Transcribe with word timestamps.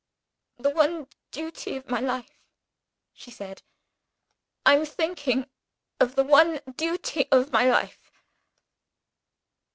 "The 0.57 0.71
one 0.71 1.05
duty 1.29 1.75
of 1.75 1.87
my 1.87 1.99
life," 1.99 2.41
she 3.13 3.29
said 3.29 3.61
"I 4.65 4.77
am 4.77 4.83
thinking 4.87 5.47
of 5.99 6.15
the 6.15 6.23
one 6.23 6.59
duty 6.75 7.27
of 7.31 7.51
my 7.51 7.69
life. 7.69 8.11